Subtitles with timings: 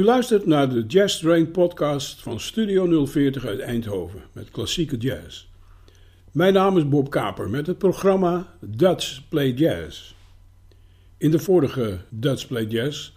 [0.00, 5.46] U luistert naar de Jazz Train podcast van Studio 040 uit Eindhoven met klassieke jazz.
[6.32, 10.14] Mijn naam is Bob Kaper met het programma Dutch Play Jazz.
[11.16, 13.12] In de vorige Dutch Play Jazz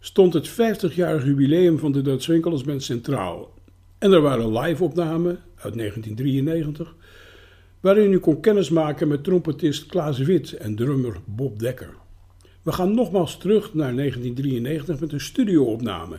[0.00, 3.54] stond het 50-jarig jubileum van de Dutch Winkels Band centraal.
[3.98, 6.94] En er waren live-opnamen uit 1993,
[7.80, 11.94] waarin u kon kennismaken met trompetist Klaas Wit en drummer Bob Dekker.
[12.62, 16.18] We gaan nogmaals terug naar 1993 met een studioopname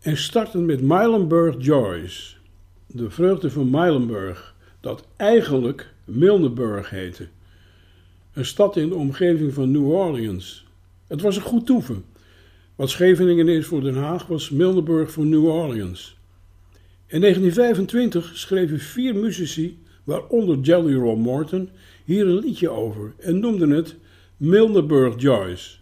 [0.00, 2.34] en starten met Meilenburg Joyce,
[2.86, 7.28] de vreugde van Meilenburg, dat eigenlijk Milneburg heette.
[8.32, 10.64] Een stad in de omgeving van New Orleans.
[11.06, 12.04] Het was een goed toeven.
[12.74, 16.16] Wat Scheveningen is voor Den Haag was Milneburg voor New Orleans.
[17.06, 21.68] In 1925 schreven vier muzici, waaronder Jelly Roll Morton,
[22.04, 23.96] hier een liedje over en noemden het
[24.44, 25.76] Milneburg Joyce.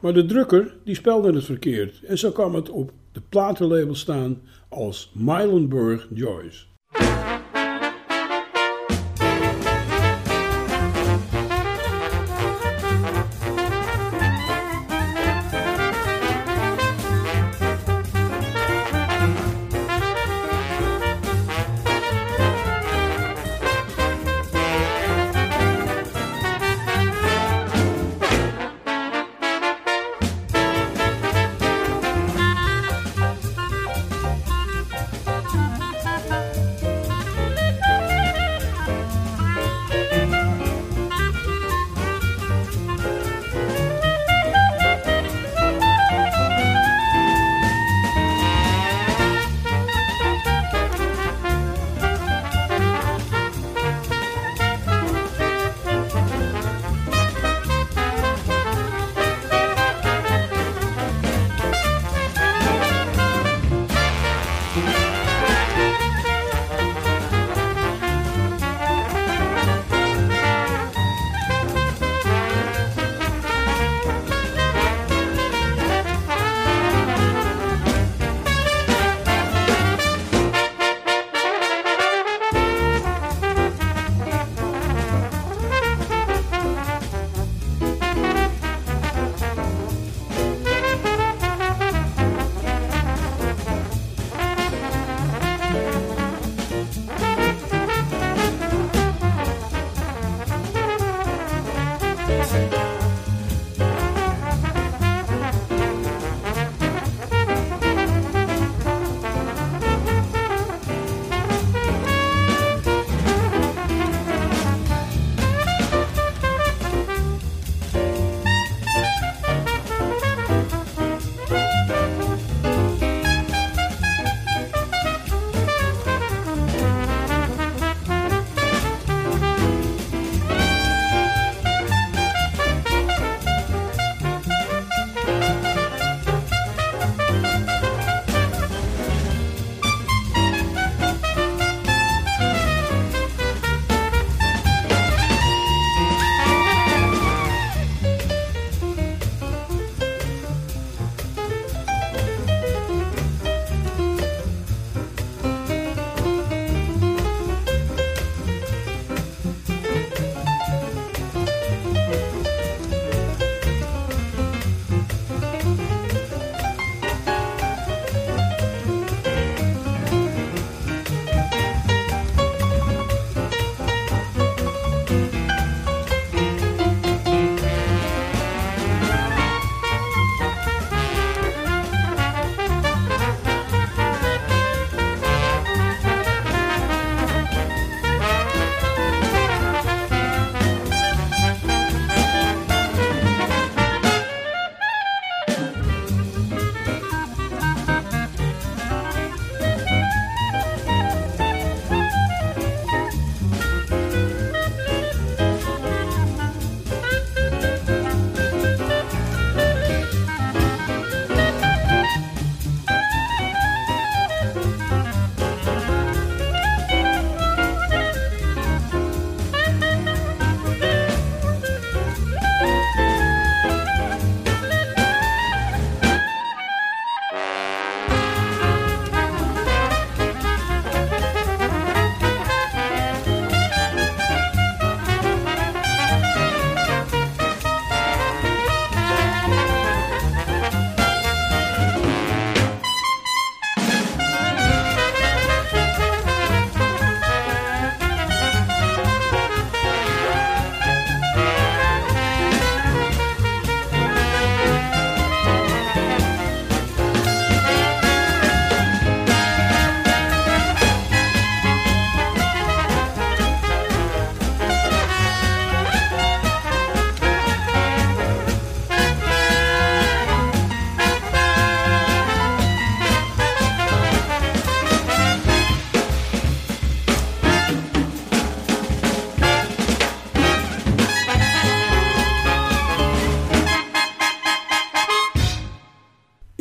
[0.00, 4.42] Maar de drukker die spelde het verkeerd en zo kwam het op de platenlabel staan
[4.68, 6.64] als Meilenburg Joyce.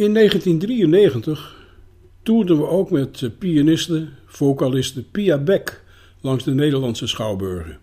[0.04, 1.56] In 1993
[2.24, 5.84] toerden we ook met pianiste, vocaliste Pia Beck
[6.22, 7.78] langs de Nederlandse schouwburgen.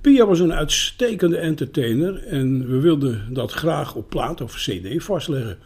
[0.00, 5.58] Pia was een uitstekende entertainer en we wilden dat graag op plaat of cd vastleggen.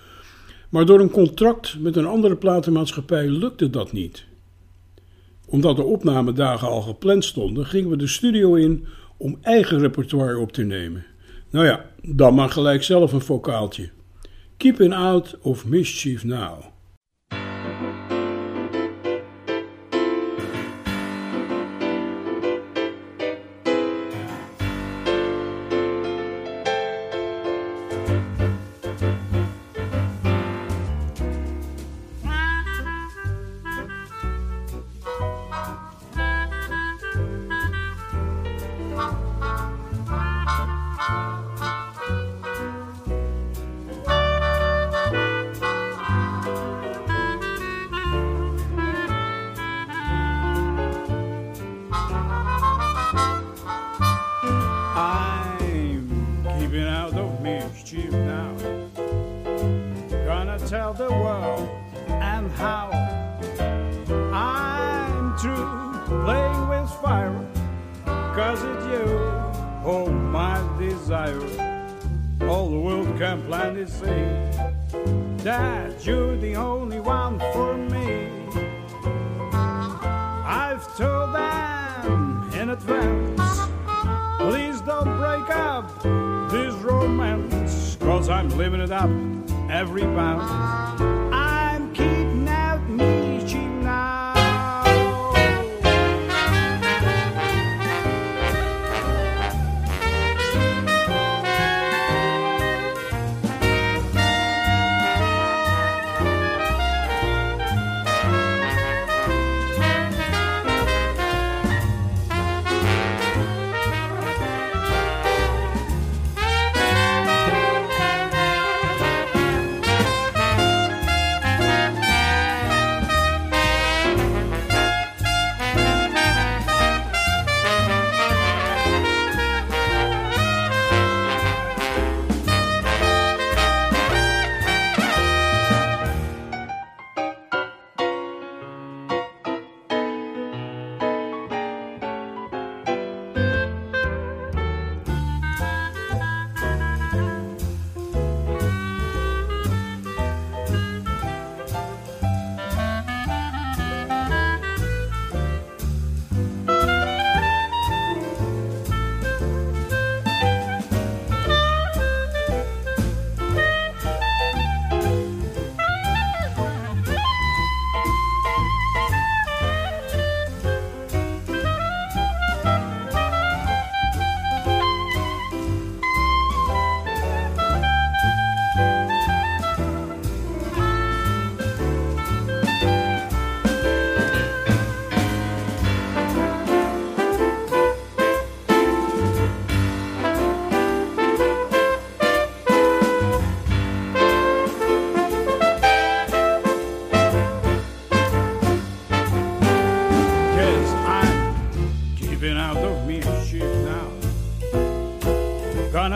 [0.69, 4.25] Maar door een contract met een andere platenmaatschappij lukte dat niet.
[5.47, 8.87] Omdat de opnamedagen al gepland stonden, gingen we de studio in
[9.17, 11.05] om eigen repertoire op te nemen.
[11.51, 13.91] Nou ja, dan maar gelijk zelf een vocaaltje.
[14.59, 16.74] Keeping out of mischief now.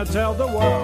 [0.05, 0.78] Tell the world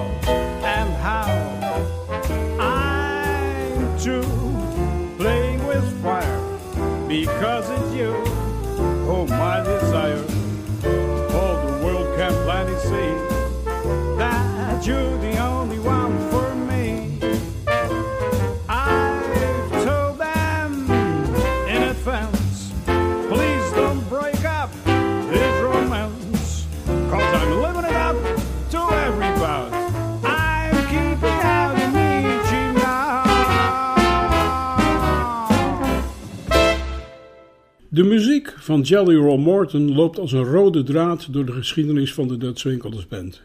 [38.65, 42.63] van Jelly Roll Morton loopt als een rode draad door de geschiedenis van de Dutch
[42.63, 43.41] Winkelers Band.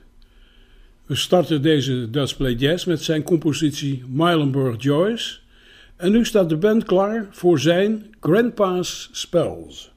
[1.07, 5.39] We starten deze Dutch Play Jazz met zijn compositie Milenburg Joyce
[5.97, 9.90] en nu staat de band klaar voor zijn Grandpa's Spells.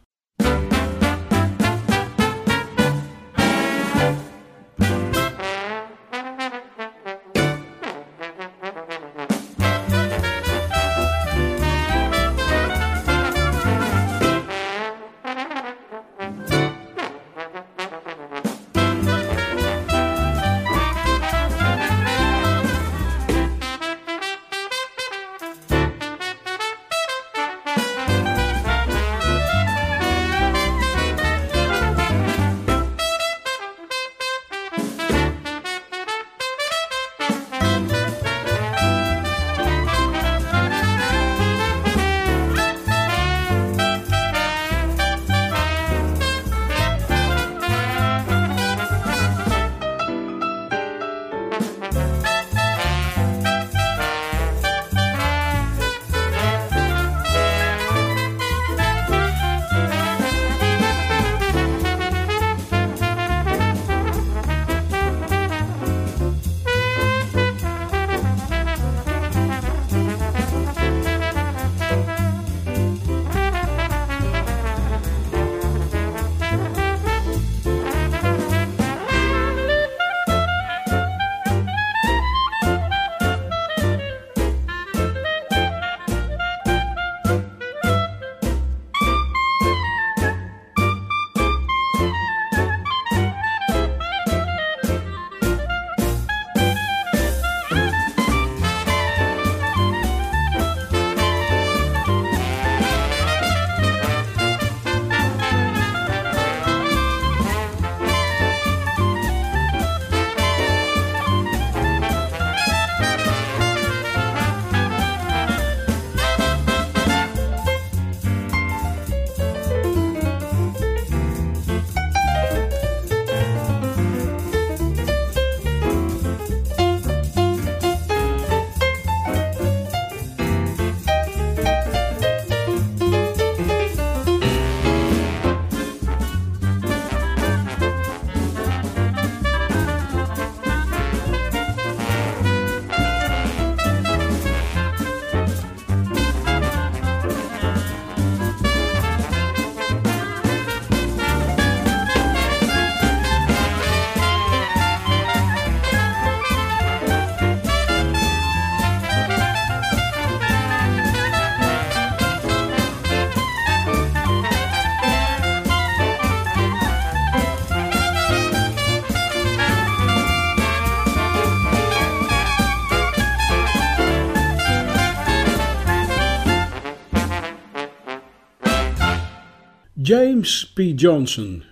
[180.44, 181.00] James P.
[181.00, 181.64] Johnson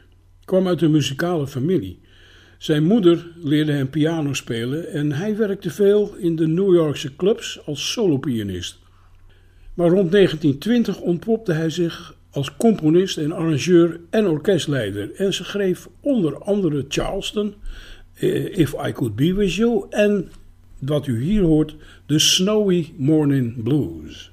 [0.45, 1.99] kwam uit een muzikale familie.
[2.57, 7.65] Zijn moeder leerde hem piano spelen en hij werkte veel in de New Yorkse clubs
[7.65, 8.79] als solopianist.
[9.73, 16.43] Maar rond 1920 ontpopte hij zich als componist en arrangeur en orkestleider en schreef onder
[16.43, 17.53] andere Charleston,
[18.13, 20.31] eh, If I Could Be With You en
[20.79, 21.75] wat u hier hoort,
[22.05, 24.30] The Snowy Morning Blues.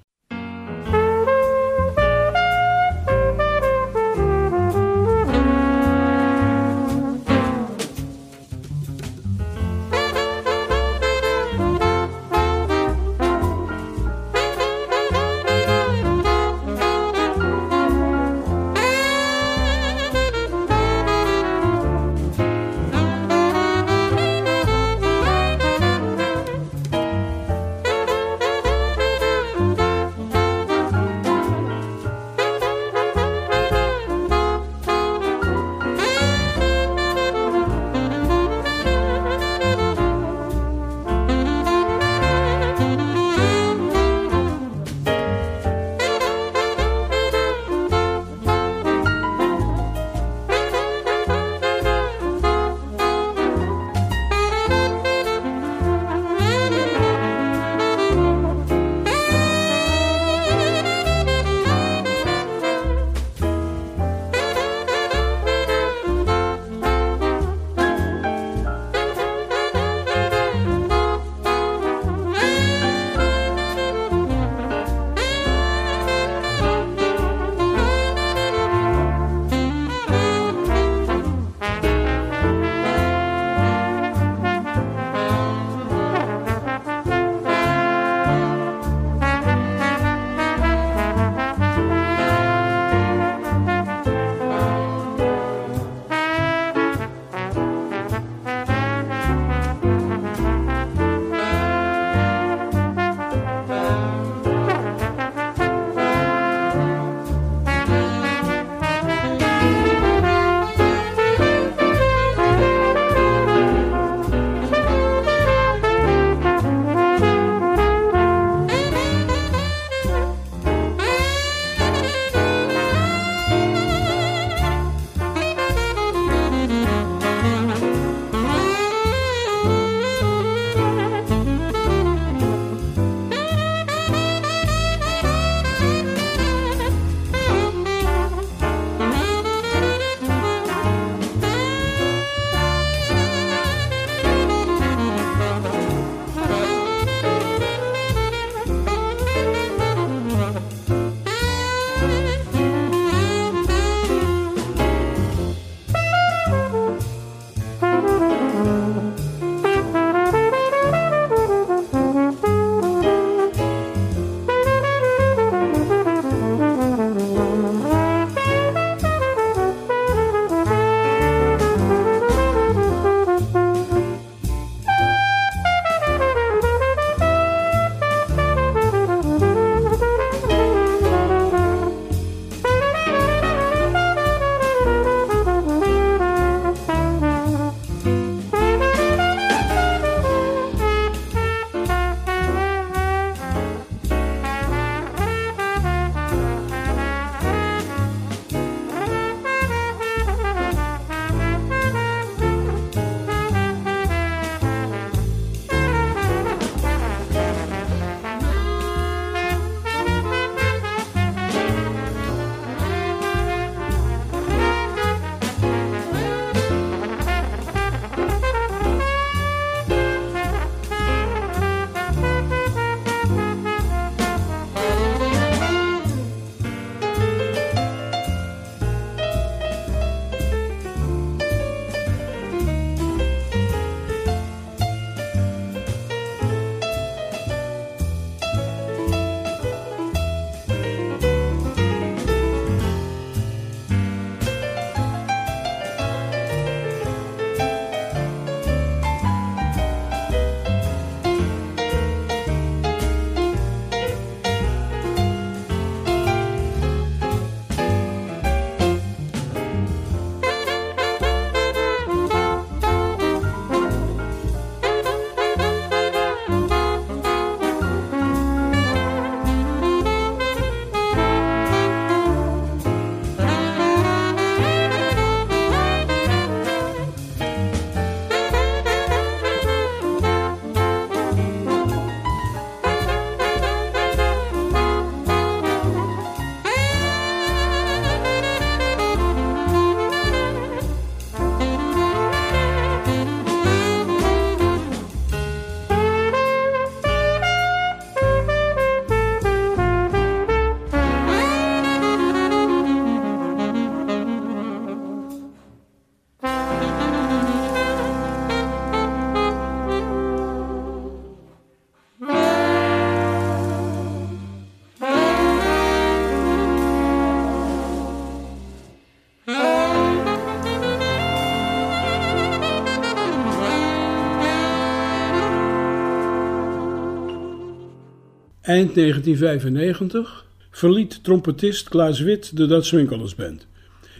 [328.68, 333.66] Eind 1995 verliet trompetist Klaas Wit de Dat Swinkelers Band.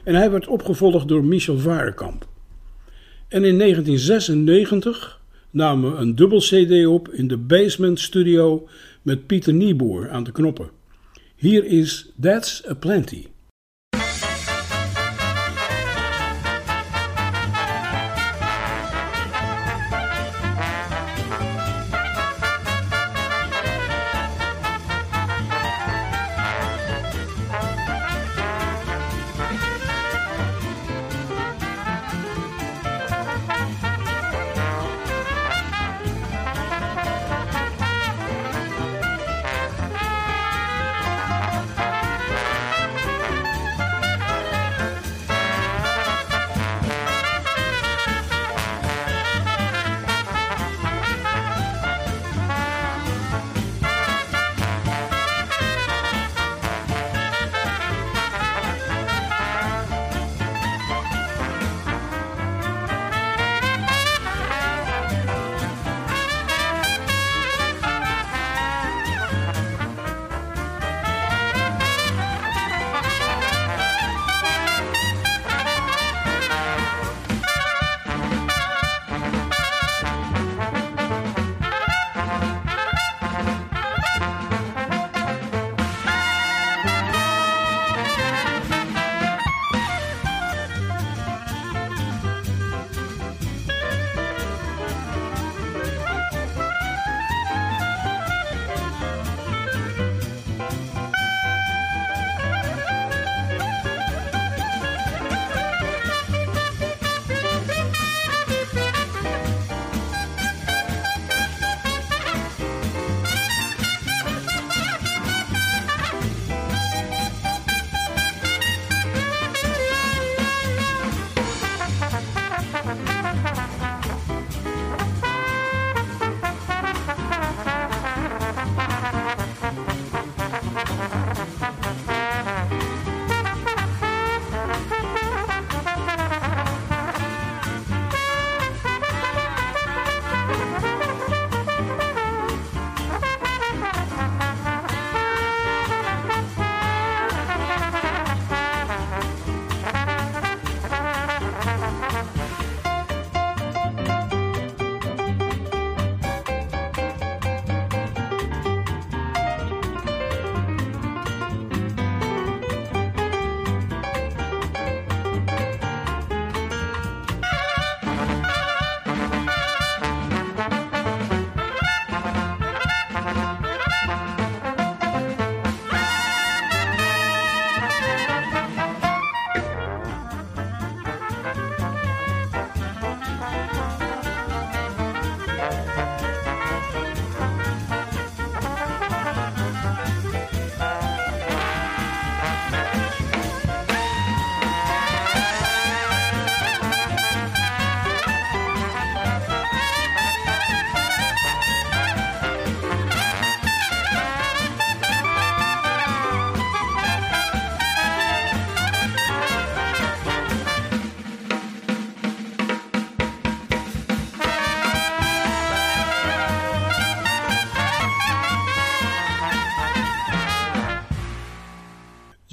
[0.05, 2.29] En hij werd opgevolgd door Michel Varenkamp.
[3.29, 8.69] En in 1996 namen we een dubbel CD op in de Basement Studio
[9.03, 10.71] met Pieter Nieboer aan de knoppen.
[11.37, 13.27] Hier is That's a Plenty.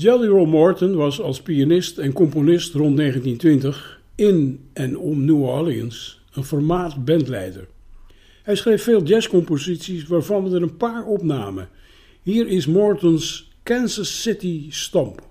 [0.06, 6.22] Jelly Roll Morton was als pianist en componist rond 1920 in en om New Orleans
[6.34, 7.68] een formaat bandleider.
[8.44, 11.70] Hij schreef veel jazzcomposities waarvan er een paar opnamen.
[12.22, 15.28] Hier is Morton's Kansas City Stomp.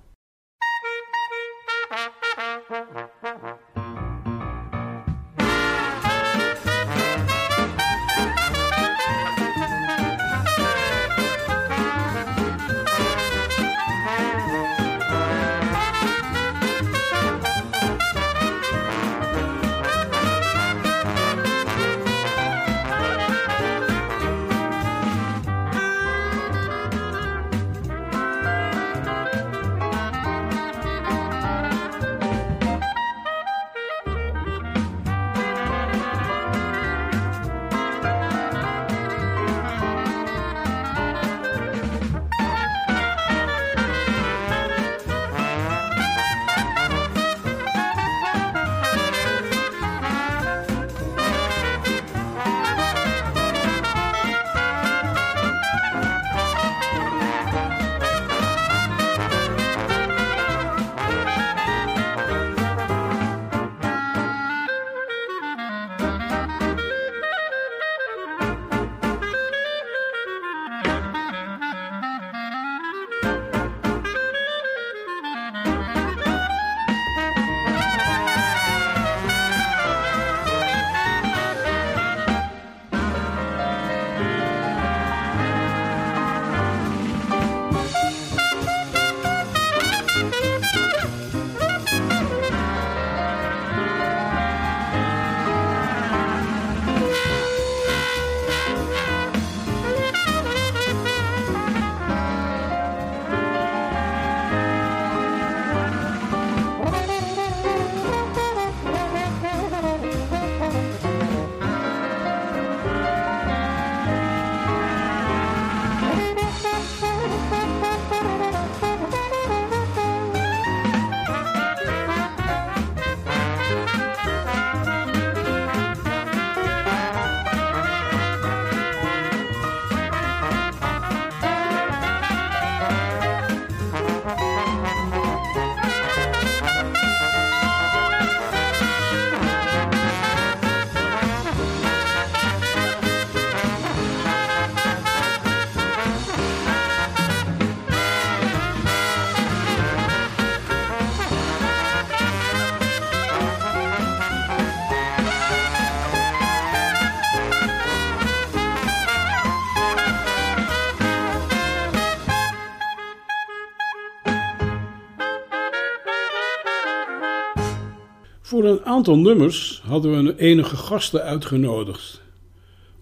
[168.65, 172.21] Voor een aantal nummers hadden we enige gasten uitgenodigd.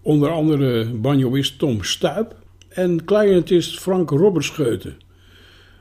[0.01, 2.35] Onder andere banjoist Tom Stuip
[2.69, 4.97] en clarinetist Frank Robberscheuten.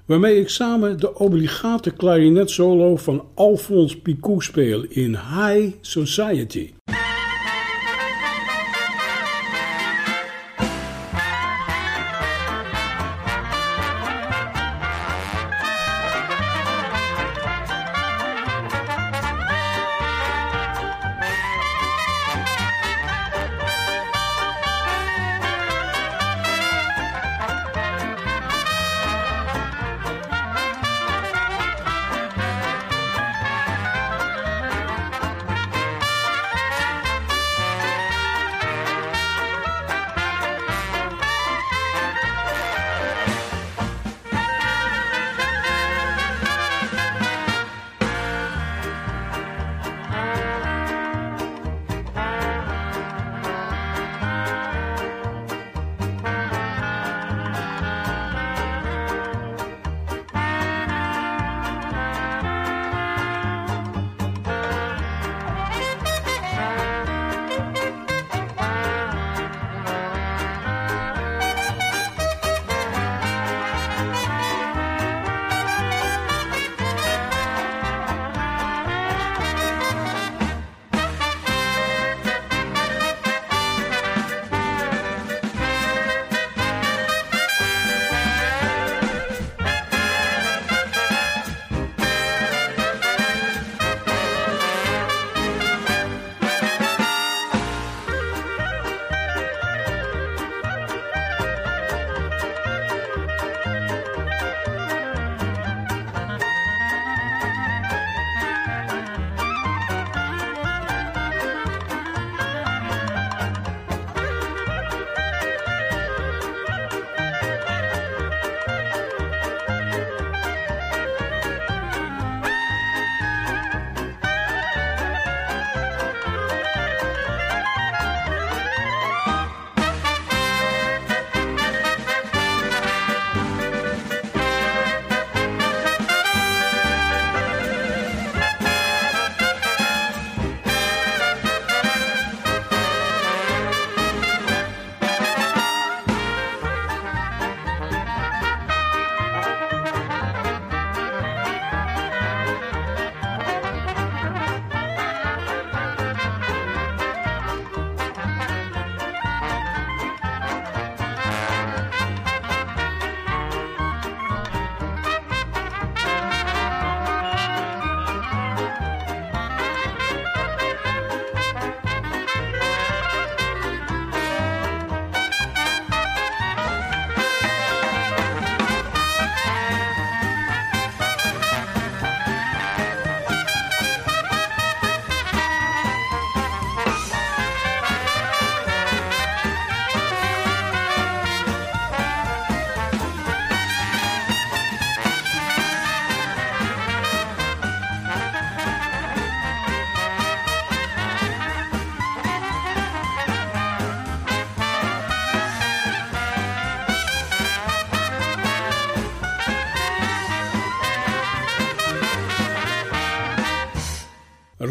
[0.04, 6.70] Waarmee ik samen de obligate klarinetsolo van Alphonse Picou speel in High Society.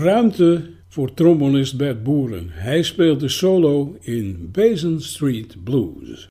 [0.02, 2.50] Ruimte voor trombonist Bert Boeren.
[2.50, 6.28] Hij speelt de solo in Basin Street Blues.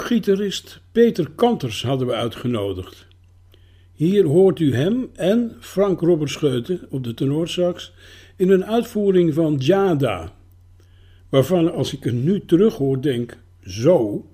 [0.00, 3.06] Ook gitarist Peter Kanters hadden we uitgenodigd.
[3.92, 7.92] Hier hoort u hem en Frank Robberscheuten op de tenorsax
[8.36, 10.32] in een uitvoering van Jada,
[11.28, 14.26] waarvan als ik er nu terug hoor denk, zo...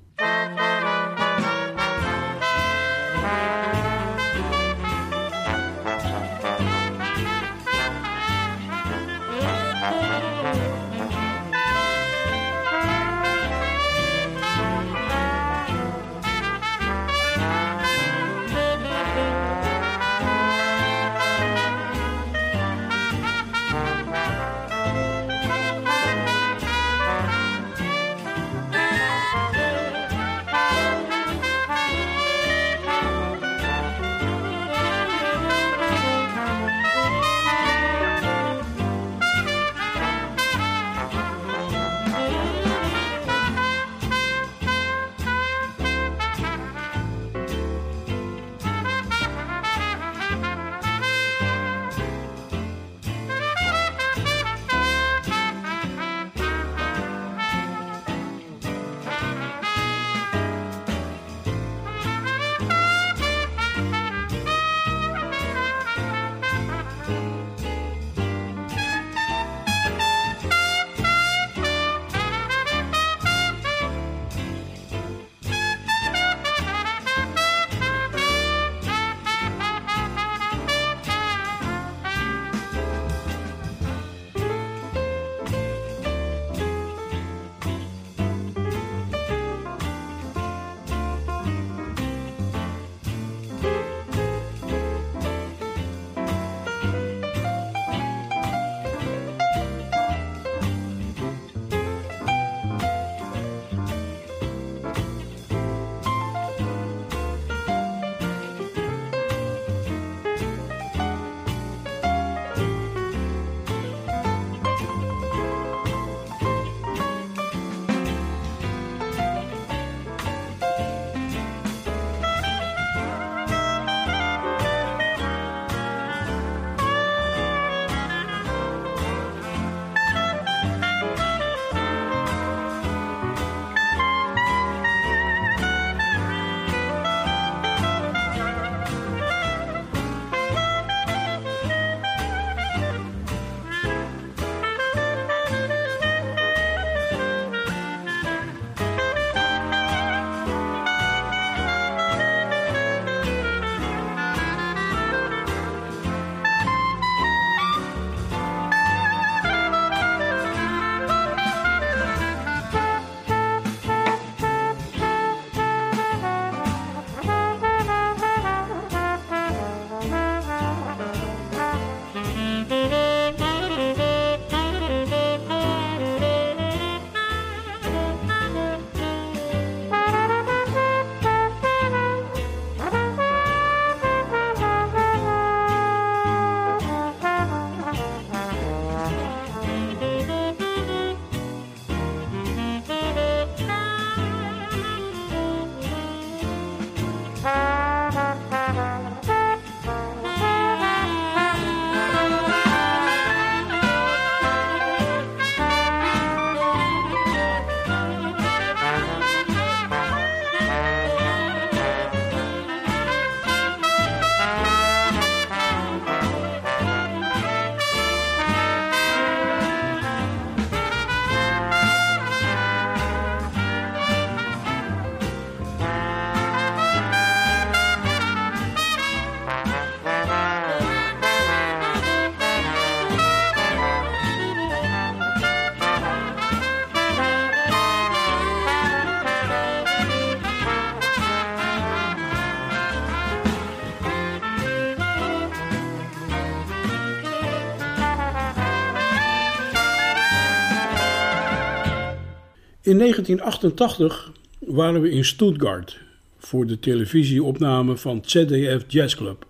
[252.87, 255.99] In 1988 waren we in Stuttgart
[256.39, 259.47] voor de televisieopname van ZDF Jazz Club.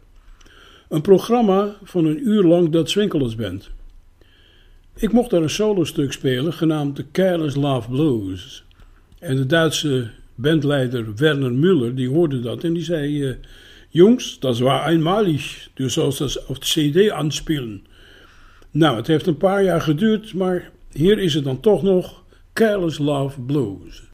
[0.89, 3.71] Een programma van een uur lang dat Swinkelers Band.
[4.95, 8.65] Ik mocht daar een solostuk spelen genaamd The Careless Love Blues.
[9.19, 13.23] En de Duitse bandleider Werner Müller die hoorde dat en die zei...
[13.23, 13.35] Uh,
[13.89, 17.85] Jungs, dat was eenmalig, du sollst das op CD anspielen.
[18.71, 22.25] Nou, het heeft een paar jaar geduurd, maar hier is het dan toch nog...
[22.57, 24.06] Careless Love Blues.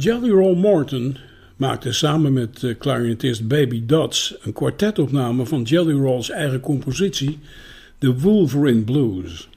[0.00, 1.16] Jelly Roll Morton
[1.56, 7.38] maakte samen met uh, clarinetist Baby Dodds een kwartetopname van Jelly Roll's eigen compositie,
[7.98, 9.48] The Wolverine Blues.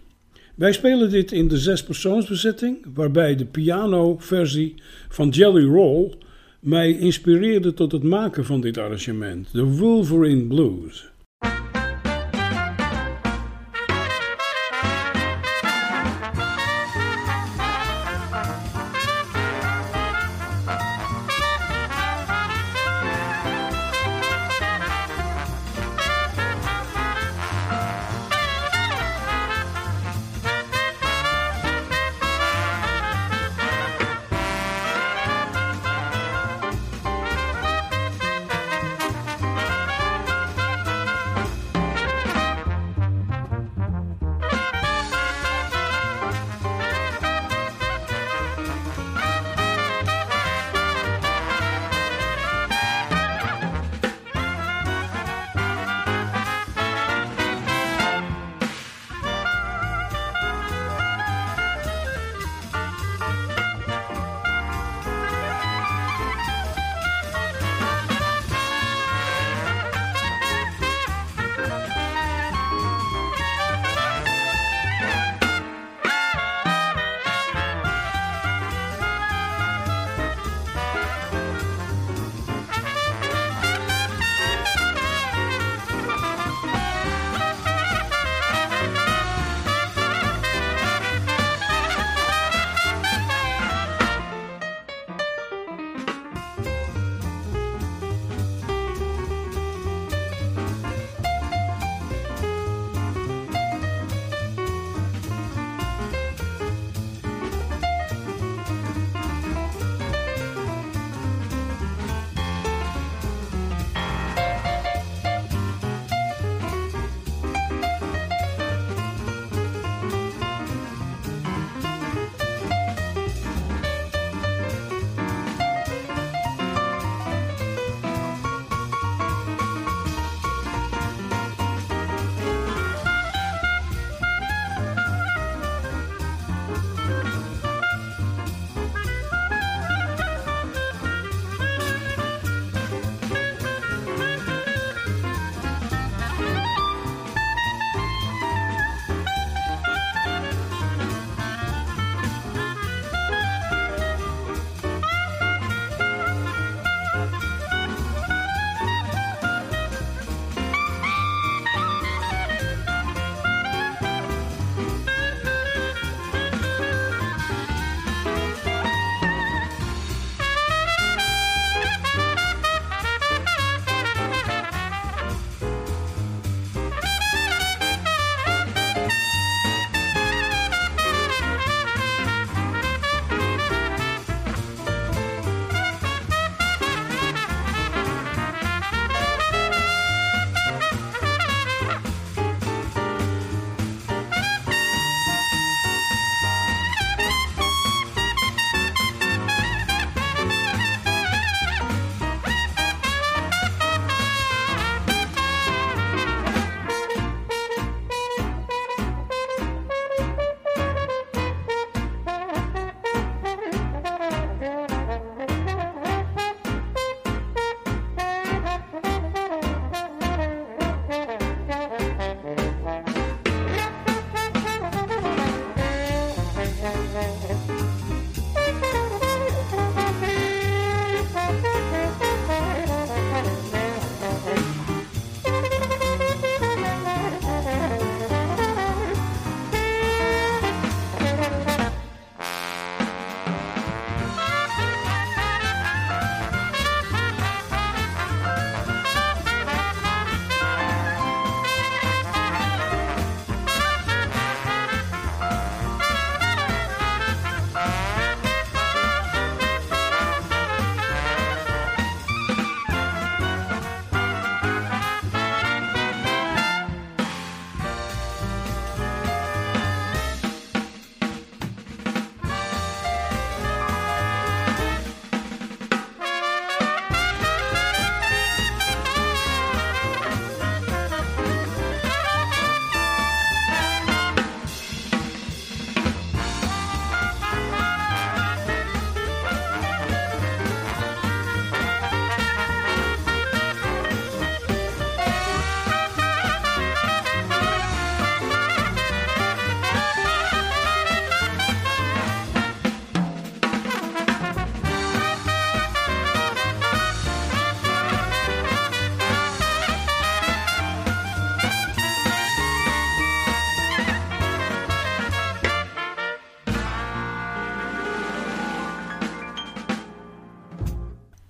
[0.55, 4.75] Wij spelen dit in de zespersoonsbezetting, waarbij de pianoversie
[5.09, 6.13] van Jelly Roll
[6.59, 11.12] mij inspireerde tot het maken van dit arrangement, The Wolverine Blues.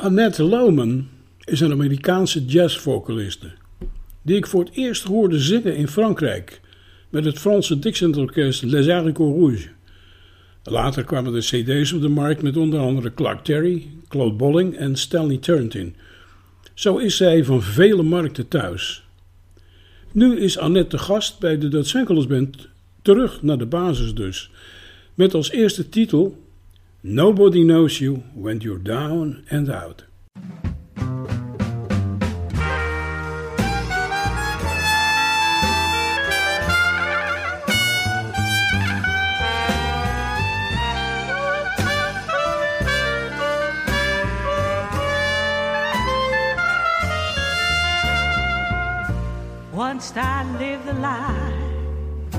[0.04, 1.08] Annette Lohman
[1.43, 3.51] is een Amerikaanse jazzvocaliste
[4.22, 6.62] die ik voor het eerst hoorde zingen in Frankrijk
[7.10, 9.70] met het Franse Dixieland-orkest Les Haricots Rouges.
[10.64, 14.95] Later kwamen de cd's op de markt met onder andere Clark Terry, Claude Bolling en
[14.95, 15.91] Stanley Turrentine.
[16.74, 19.04] Zo is zij van vele markten thuis.
[20.12, 22.68] Nu is Annette de gast bij de Dutch Band,
[23.01, 24.51] terug naar de basis dus,
[25.14, 26.43] met als eerste titel
[27.06, 30.06] Nobody Knows You When You're Down and Out.
[49.74, 52.36] Once I lived the life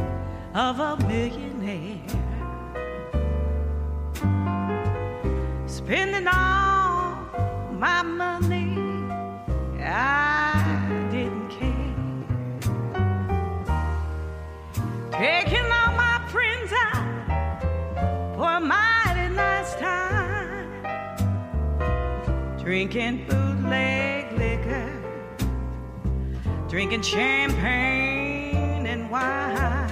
[0.55, 1.54] of a millionaire,
[5.85, 7.16] spending all
[7.72, 8.78] my money.
[9.82, 11.95] I didn't care,
[15.12, 20.70] taking all my friends out for a mighty nice time,
[22.59, 24.91] drinking bootleg liquor
[26.68, 29.89] drinking champagne and wine.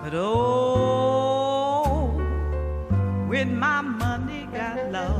[0.00, 1.31] But oh,
[3.44, 5.16] when my money got low,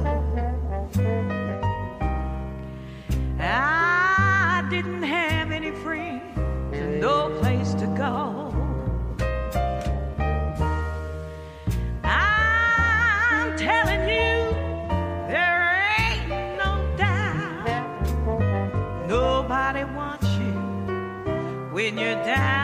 [3.41, 6.23] I didn't have any friends
[6.73, 8.55] and no place to go.
[12.05, 14.55] I'm telling you,
[15.33, 15.61] there
[15.99, 16.29] ain't
[16.62, 17.89] no doubt.
[19.09, 20.55] Nobody wants you
[21.73, 22.62] when you're down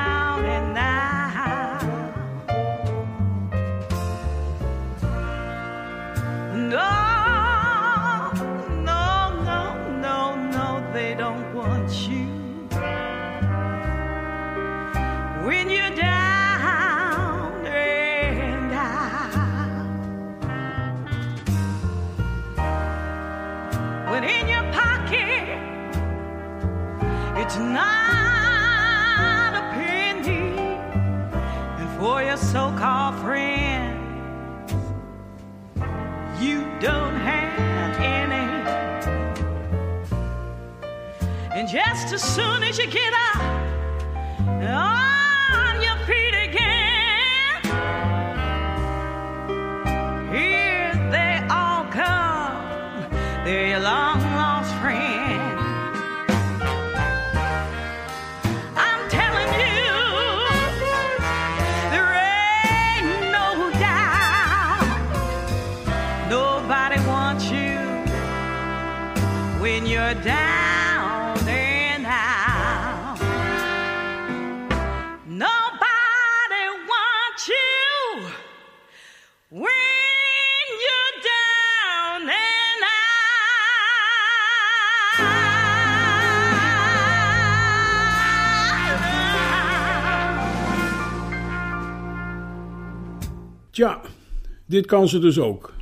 [94.68, 95.74] dit kan ze dus ook.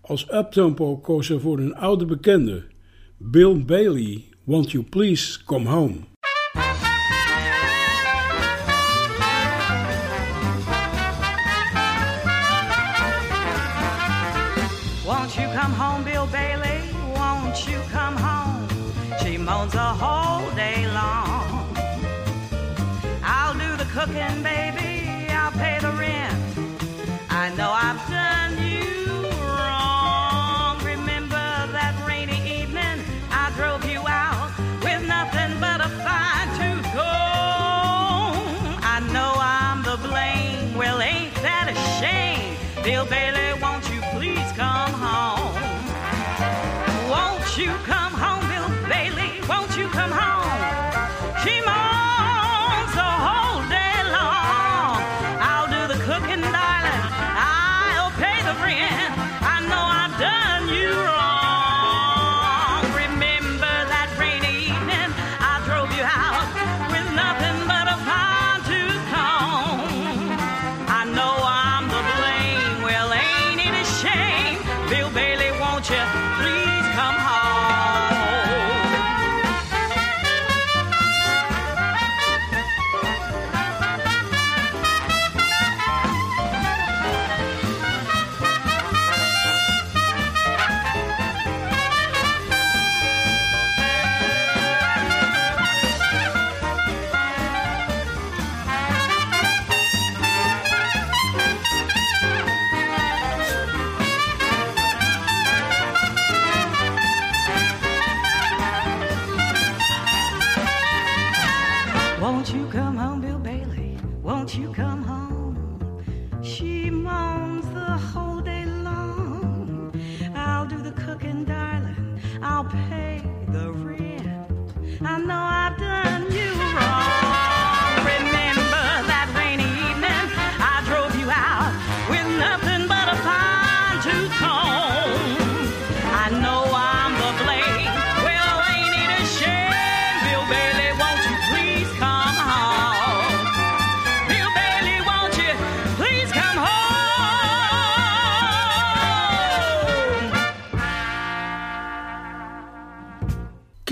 [0.00, 2.64] Als uptempo koos ze voor een oude bekende,
[3.16, 5.94] Bill Bailey, Won't You Please Come Home.
[15.04, 16.80] Won't you come home, Bill Bailey?
[17.14, 18.66] Won't you come home?
[19.18, 20.15] She moans the whole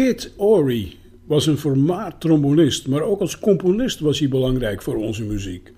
[0.05, 0.97] Kid Ory
[1.27, 5.73] was een vermaard trombonist, maar ook als componist was hij belangrijk voor onze muziek.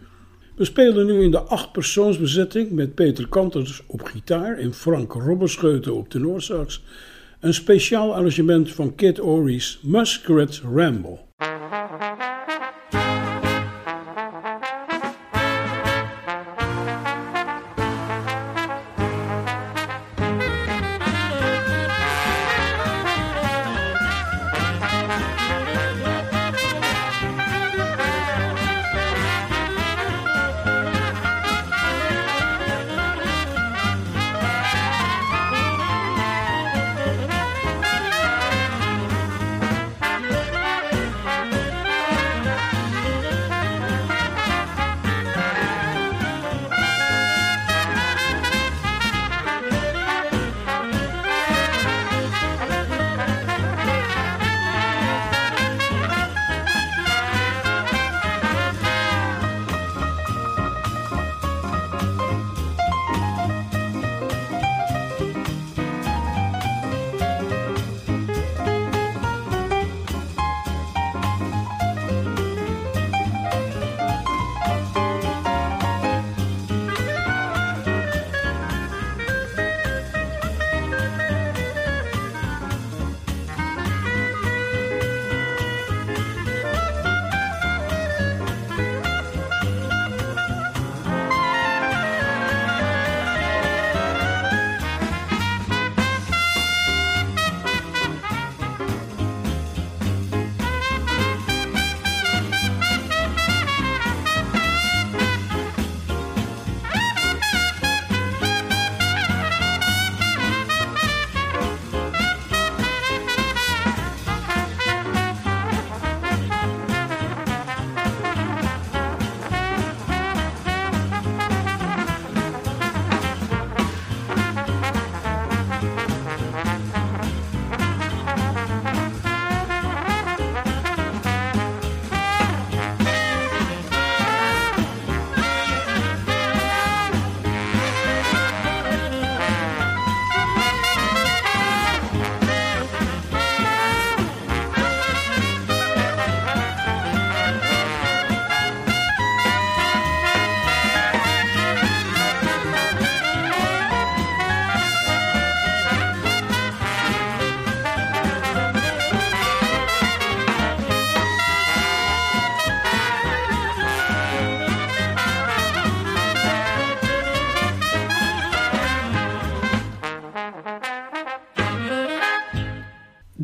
[0.56, 6.08] We spelen nu in de achtpersoonsbezetting met Peter Kanters op gitaar en Frank Robberscheuten op
[6.08, 6.82] tenorsax
[7.40, 11.18] een speciaal arrangement van Kid Ory's Muskrat Ramble.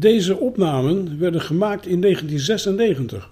[0.03, 3.31] Deze opnamen werden gemaakt in 1996.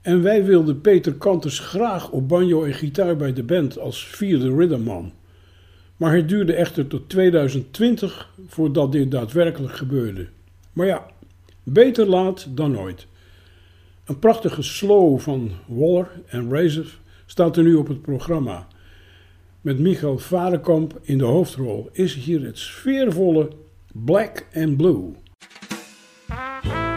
[0.00, 4.54] En wij wilden Peter Kanters graag op banjo en gitaar bij de band als vierde
[4.54, 5.12] rhythmman.
[5.96, 10.26] Maar het duurde echter tot 2020 voordat dit daadwerkelijk gebeurde.
[10.72, 11.06] Maar ja,
[11.62, 13.06] beter laat dan nooit.
[14.04, 18.66] Een prachtige slow van Waller en Razef staat er nu op het programma.
[19.60, 23.48] Met Michael Varenkamp in de hoofdrol is hier het sfeervolle
[23.92, 25.14] Black and Blue.
[26.28, 26.87] Bye.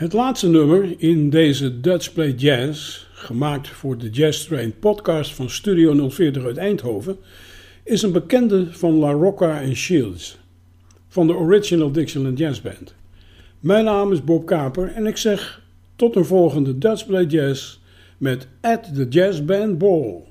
[0.00, 5.50] Het laatste nummer in deze Dutch Play Jazz, gemaakt voor de Jazz Train podcast van
[5.50, 7.16] Studio 040 uit Eindhoven,
[7.84, 10.38] is een bekende van La Rocca en Shields,
[11.08, 12.94] van de Original Dixieland Jazz Band.
[13.58, 15.62] Mijn naam is Bob Kaper en ik zeg
[15.96, 17.78] tot een volgende Dutch Play Jazz
[18.18, 20.29] met At the Jazz Band Ball.